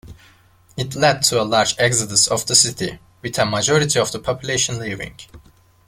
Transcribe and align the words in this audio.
It 0.77 0.95
led 0.95 1.21
to 1.25 1.39
a 1.39 1.43
large 1.45 1.75
exodus 1.77 2.25
of 2.25 2.47
the 2.47 2.55
city, 2.55 2.97
with 3.21 3.37
a 3.37 3.45
majority 3.45 3.99
of 3.99 4.11
the 4.11 4.17
population 4.17 4.79
leaving. 4.79 5.15